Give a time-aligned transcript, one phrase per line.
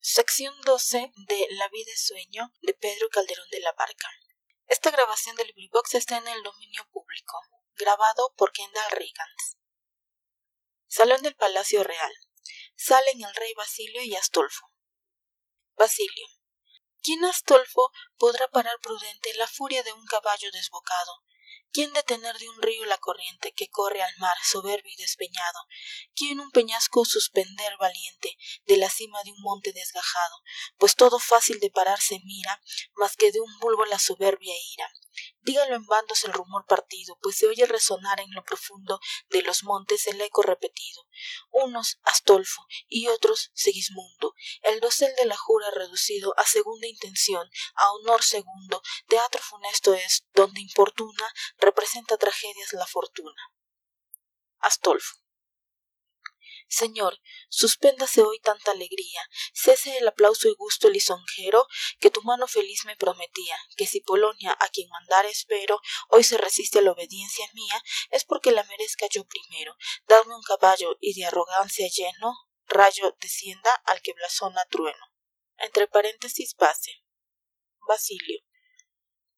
[0.00, 4.08] sección de la vida es sueño de pedro calderón de la barca.
[4.66, 7.38] Esta grabación del librivox está en el dominio público
[7.76, 9.58] grabado por kendall rigans
[10.88, 12.12] salón del palacio real.
[12.74, 14.66] Salen el rey basilio y astolfo.
[15.76, 16.26] Basilio.
[17.02, 21.22] Quién astolfo podrá parar prudente la furia de un caballo desbocado
[21.72, 25.60] quién detener de un río la corriente que corre al mar soberbio y despeñado
[26.14, 30.36] quién un peñasco suspender valiente de la cima de un monte desgajado
[30.76, 32.60] pues todo fácil de parar se mira
[32.94, 34.90] mas que de un vulgo la soberbia ira
[35.48, 39.64] dígalo en bandos el rumor partido pues se oye resonar en lo profundo de los
[39.64, 41.02] montes el eco repetido.
[41.50, 47.92] Unos astolfo y otros segismundo el dosel de la jura reducido a segunda intención a
[47.92, 48.82] honor segundo.
[49.08, 53.42] Teatro funesto es donde importuna representa tragedias la fortuna.
[54.58, 55.16] Astolfo
[56.68, 57.18] señor
[57.48, 59.22] suspéndase hoy tanta alegría
[59.52, 61.66] cese el aplauso y gusto lisonjero
[61.98, 66.38] que tu mano feliz me prometía que si polonia a quien mandar espero hoy se
[66.38, 69.76] resiste a la obediencia mía es porque la merezca yo primero.
[70.06, 72.34] Dadme un caballo y de arrogancia lleno
[72.66, 75.06] rayo descienda al que blasona trueno.
[77.88, 78.47] Basilio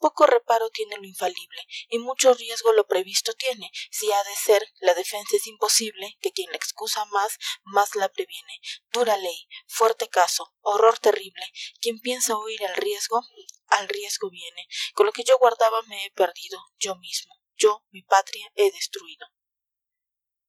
[0.00, 3.70] poco reparo tiene lo infalible y mucho riesgo lo previsto tiene.
[3.90, 8.08] Si ha de ser la defensa es imposible que quien la excusa más más la
[8.08, 8.60] previene.
[8.92, 11.46] Dura ley fuerte caso horror terrible.
[11.80, 13.22] Quien piensa huir al riesgo
[13.66, 14.66] al riesgo viene.
[14.94, 17.34] Con lo que yo guardaba me he perdido yo mismo.
[17.54, 19.28] Yo mi patria he destruido.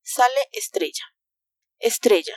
[0.02, 1.06] Sale estrella.
[1.78, 2.36] Estrella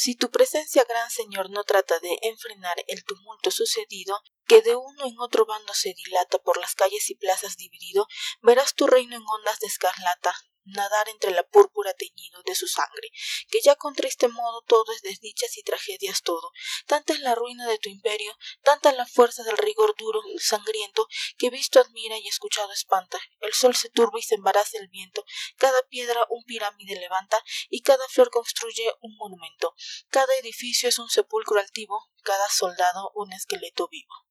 [0.00, 4.16] si tu presencia gran señor no trata de enfrenar el tumulto sucedido
[4.48, 8.08] que de uno en otro bando se dilata por las calles y plazas dividido
[8.40, 13.10] verás tu reino en ondas de escarlata nadar entre la púrpura teñido de su sangre
[13.48, 16.52] que ya con triste modo todo es desdichas y tragedias todo.
[16.86, 21.50] Tanta es la ruina de tu imperio tanta la fuerza del rigor duro sangriento que
[21.50, 23.18] visto admira y escuchado espanta.
[23.40, 25.24] El sol se turba y se embaraza el viento
[25.56, 29.74] cada piedra un pirámide levanta y cada flor construye un monumento.
[30.08, 34.27] Cada edificio es un sepulcro altivo cada soldado un esqueleto vivo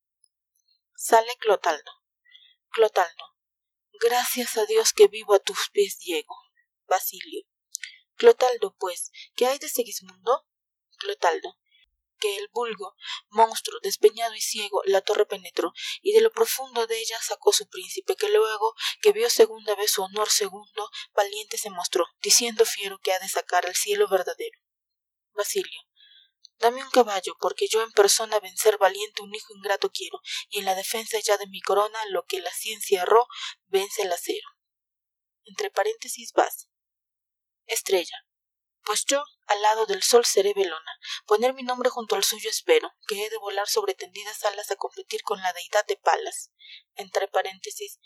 [0.97, 1.91] sale clotaldo.
[2.69, 3.23] Clotaldo.
[4.01, 6.35] Gracias a dios que vivo a tus pies diego.
[6.87, 7.45] Basilio.
[8.15, 10.47] Clotaldo pues qué hay de segismundo
[10.97, 11.55] clotaldo.
[12.19, 12.95] Que el vulgo
[13.29, 15.71] monstruo despeñado y ciego la torre penetró
[16.01, 19.91] y de lo profundo de ella sacó su príncipe que luego que vio segunda vez
[19.91, 24.59] su honor segundo valiente se mostró diciendo fiero que ha de sacar al cielo verdadero.
[25.33, 25.86] Basilio
[26.59, 30.19] dame un caballo porque yo en persona vencer valiente un hijo ingrato quiero
[30.49, 33.27] y en la defensa ya de mi corona lo que la ciencia erró
[33.67, 34.47] vence el acero.
[35.43, 36.67] Entre paréntesis base
[37.67, 38.25] estrella.
[38.83, 40.91] Pues yo al lado del sol seré velona.
[41.25, 44.77] Poner mi nombre junto al suyo espero que he de volar sobre tendidas alas a
[44.77, 46.51] competir con la deidad de palas.
[46.95, 47.99] Entre paréntesis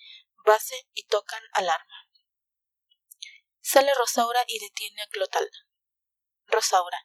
[0.44, 2.08] base y tocan alarma.
[3.62, 5.68] Sale rosaura y detiene a clotalda.
[6.48, 6.98] Rosaura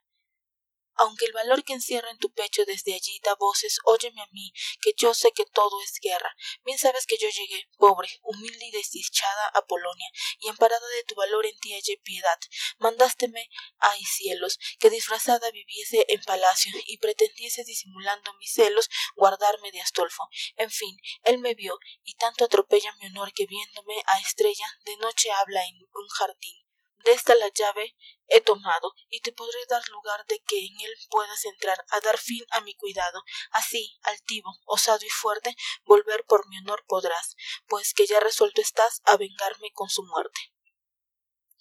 [0.96, 4.52] aunque el valor que encierra en tu pecho desde allí da voces óyeme a mí
[4.80, 6.34] que yo sé que todo es guerra.
[6.64, 10.08] Bien sabes que yo llegué pobre humilde y desdichada a polonia
[10.40, 12.38] y amparada de tu valor en ti hallé piedad.
[12.78, 13.48] Mandásteme
[13.78, 20.28] ay cielos que disfrazada viviese en palacio y pretendiese disimulando mis celos guardarme de astolfo.
[20.56, 24.96] En fin él me vio y tanto atropella mi honor que viéndome a estrella de
[24.96, 26.65] noche habla en un jardín
[27.06, 27.96] desta la llave
[28.26, 32.18] he tomado y te podré dar lugar de que en él puedas entrar a dar
[32.18, 33.22] fin a mi cuidado.
[33.52, 39.00] Así altivo osado y fuerte volver por mi honor podrás pues que ya resuelto estás
[39.04, 40.40] a vengarme con su muerte.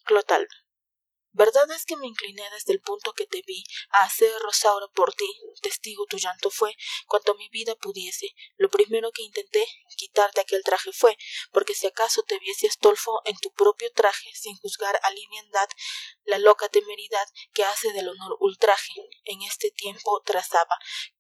[0.03, 0.53] Clotaldo
[1.35, 5.13] verdad es que me incliné desde el punto que te vi a hacer rosaura por
[5.13, 5.29] ti
[5.66, 6.76] testigo tu llanto fue
[7.08, 8.28] cuanto mi vida pudiese.
[8.58, 9.66] Lo primero que intenté
[9.98, 11.18] quitarte aquel traje fue
[11.52, 15.68] porque si acaso te viese astolfo en tu propio traje sin juzgar a liviandad
[16.24, 18.94] la loca temeridad que hace del honor ultraje
[19.24, 20.78] en este tiempo trazaba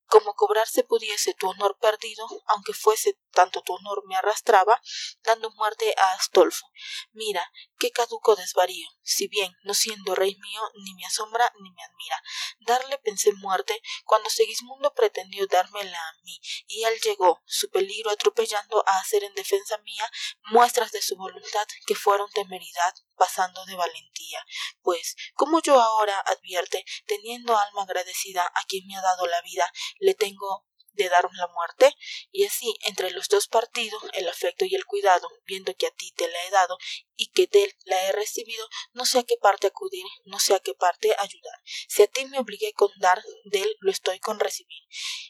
[0.07, 4.81] como cobrarse pudiese tu honor perdido aunque fuese tanto tu honor me arrastraba
[5.23, 6.65] dando muerte a astolfo.
[7.11, 11.83] Mira qué caduco desvarío si bien no siendo rey mío ni me asombra ni me
[11.83, 12.21] admira.
[12.59, 18.83] Darle pensé muerte cuando segismundo pretendió dármela a mí y él llegó su peligro atropellando
[18.87, 20.09] a hacer en defensa mía
[20.45, 24.45] muestras de su voluntad que fueron temeridad pasando de valentía.
[24.81, 29.71] Pues como yo ahora advierte teniendo alma agradecida a quien me ha dado la vida
[29.99, 30.65] le tengo
[30.95, 31.95] de dar la muerte.
[32.31, 36.11] Y así entre los dos partidos el afecto y el cuidado viendo que a ti
[36.15, 36.77] te la he dado
[37.15, 40.55] y que de él la he recibido no sé a qué parte acudir no sé
[40.55, 41.59] a qué parte ayudar.
[41.87, 44.83] Si a ti me obligué con dar de él lo estoy con recibir.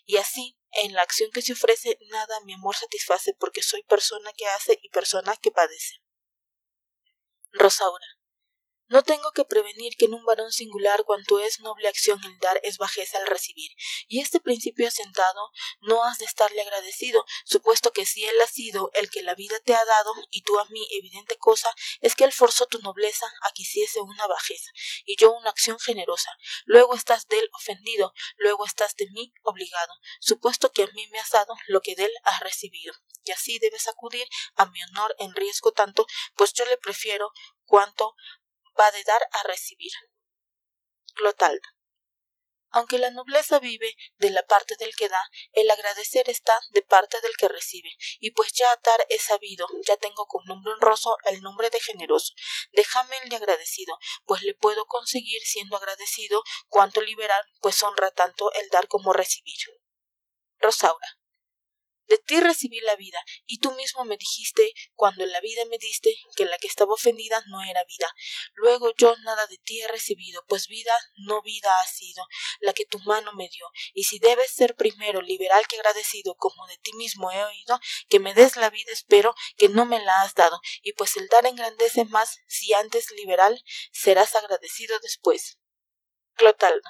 [0.06, 4.32] Y así en la acción que se ofrece nada mi amor satisface porque soy persona
[4.34, 6.02] que hace y persona que padece.
[7.52, 8.06] Rosaura
[8.88, 12.60] no tengo que prevenir que en un varón singular cuanto es noble acción el dar
[12.64, 13.72] es bajeza el recibir.
[14.08, 15.50] Y este principio asentado
[15.82, 19.60] no has de estarle agradecido supuesto que si él ha sido el que la vida
[19.60, 23.26] te ha dado y tú a mí evidente cosa es que él forzó tu nobleza
[23.42, 24.70] a que hiciese una bajeza
[25.06, 26.30] y yo una acción generosa.
[26.66, 31.20] Luego estás de él ofendido luego estás de mí obligado supuesto que a mí me
[31.20, 32.94] has dado lo que de él has recibido.
[33.24, 36.06] Y así debes acudir a mi honor en riesgo tanto
[36.36, 37.32] pues yo le prefiero
[37.66, 38.16] cuanto
[38.80, 39.92] va de dar a recibir.
[41.16, 41.76] Clotaldo
[42.76, 45.22] aunque la nobleza vive de la parte del que da
[45.54, 47.90] el agradecer está de parte del que recibe.
[48.20, 52.34] Y pues ya dar he sabido ya tengo con nombre honroso el nombre de generoso.
[52.74, 58.52] Déjame el de agradecido pues le puedo conseguir siendo agradecido cuanto liberar pues honra tanto
[58.52, 59.58] el dar como recibir.
[60.60, 61.18] Rosaura
[62.08, 66.16] de ti recibí la vida y tú mismo me dijiste cuando la vida me diste
[66.36, 68.08] que la que estaba ofendida no era vida.
[68.54, 72.26] Luego yo nada de ti he recibido pues vida no vida ha sido
[72.60, 73.66] la que tu mano me dio.
[73.94, 77.80] Y si debes ser primero liberal que agradecido como de ti mismo he oído
[78.10, 80.60] que me des la vida espero que no me la has dado.
[80.82, 85.58] Y pues el dar engrandece más si antes liberal serás agradecido después.
[86.36, 86.90] Clotaldo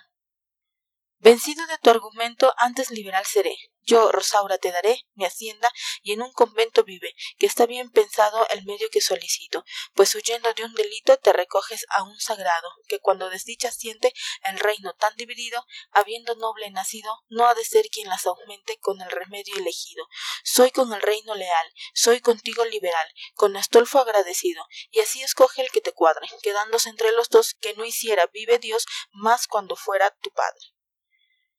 [1.20, 3.58] vencido de tu argumento antes liberal seré.
[3.88, 5.72] Yo rosaura te daré mi hacienda
[6.02, 9.64] y en un convento vive que está bien pensado el medio que solicito
[9.94, 14.12] pues huyendo de un delito te recoges a un sagrado que cuando desdicha siente
[14.44, 19.00] el reino tan dividido habiendo noble nacido no ha de ser quien las aumente con
[19.02, 20.08] el remedio elegido.
[20.44, 25.70] Soy con el reino leal soy contigo liberal con astolfo agradecido y así escoge el
[25.70, 30.10] que te cuadre quedándose entre los dos que no hiciera vive dios más cuando fuera
[30.22, 30.75] tu padre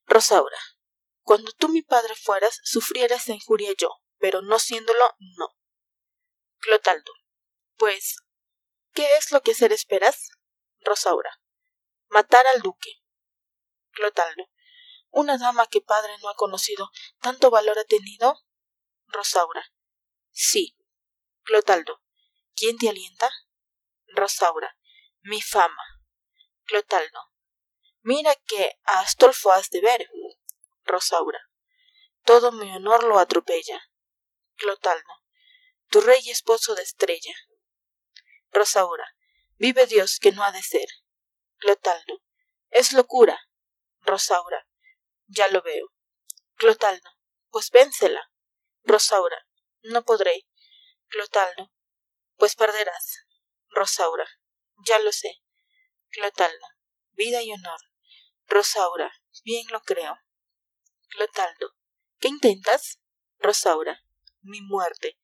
[0.07, 0.57] rosaura
[1.21, 5.49] cuando tú mi padre fueras sufriera esa injuria yo pero no siéndolo no.
[6.57, 7.11] Clotaldo
[7.75, 8.17] pues
[8.93, 10.29] qué es lo que hacer esperas
[10.81, 11.39] rosaura
[12.09, 13.01] matar al duque.
[13.91, 14.49] Clotaldo
[15.09, 16.89] una dama que padre no ha conocido
[17.19, 18.35] tanto valor ha tenido
[19.07, 19.71] rosaura
[20.31, 20.75] sí.
[21.43, 22.01] Clotaldo
[22.55, 23.29] quién te alienta
[24.07, 24.77] rosaura
[25.21, 25.83] mi fama.
[26.63, 27.19] Clotaldo
[28.01, 30.09] mira que a astolfo has de ver
[30.83, 31.39] rosaura.
[32.23, 33.81] Todo mi honor lo atropella.
[34.55, 35.13] Clotaldo
[35.89, 37.33] tu rey y esposo de estrella.
[38.51, 39.15] Rosaura
[39.55, 40.87] vive dios que no ha de ser.
[41.57, 42.21] Clotaldo
[42.69, 43.39] es locura.
[44.01, 44.67] Rosaura
[45.27, 45.93] ya lo veo.
[46.55, 47.09] Clotaldo
[47.49, 48.31] pues vénsela.
[48.83, 49.47] Rosaura
[49.81, 50.45] no podré.
[51.07, 51.71] Clotaldo
[52.35, 53.25] pues perderás.
[53.69, 54.27] Rosaura
[54.85, 55.41] ya lo sé.
[56.09, 56.65] Clotaldo
[57.17, 57.79] vida y honor.
[58.45, 59.11] Rosaura
[59.43, 60.17] bien lo creo.
[61.09, 61.75] Clotaldo
[62.19, 62.99] qué intentas
[63.39, 64.03] rosaura
[64.41, 65.19] mi muerte.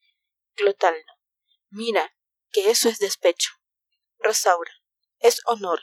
[0.56, 1.14] Clotaldo
[1.70, 2.16] mira
[2.52, 3.52] que eso es despecho.
[4.20, 4.72] Rosaura
[5.20, 5.82] es honor.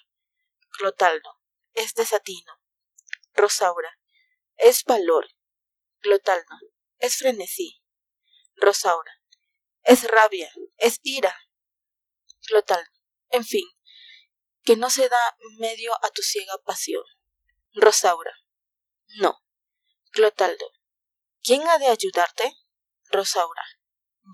[0.70, 1.40] Clotaldo
[1.72, 2.60] es desatino.
[3.32, 3.98] Rosaura
[4.56, 5.28] es valor.
[6.00, 6.56] Clotaldo
[6.98, 7.82] es frenesí.
[8.56, 9.12] Rosaura
[9.82, 11.34] es rabia es ira.
[12.46, 12.90] Clotaldo
[13.30, 13.64] en fin
[14.62, 17.04] que no se da medio a tu ciega pasión.
[17.72, 18.32] Rosaura.
[19.18, 19.40] No.
[20.10, 20.70] Clotaldo.
[21.42, 22.54] Quién ha de ayudarte
[23.10, 23.64] rosaura.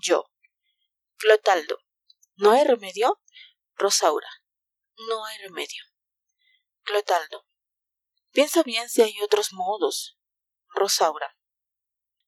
[0.01, 0.25] Yo.
[1.17, 1.79] Clotaldo.
[2.35, 3.21] No hay remedio
[3.75, 4.29] rosaura.
[5.07, 5.83] No hay remedio.
[6.81, 7.45] Clotaldo.
[8.31, 10.17] Piensa bien si hay otros modos.
[10.69, 11.37] Rosaura.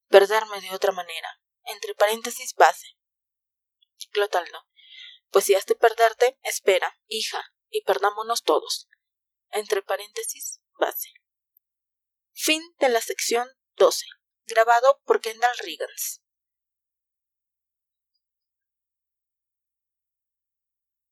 [0.08, 1.42] Perderme de otra manera.
[1.64, 2.88] Entre paréntesis base.
[4.12, 4.66] Clotaldo.
[5.30, 8.88] Pues si has de perderte espera hija y perdámonos todos.
[10.80, 11.10] Base